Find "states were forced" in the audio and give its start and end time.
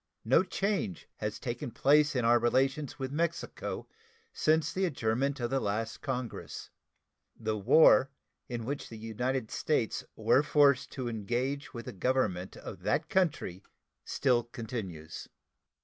9.51-10.89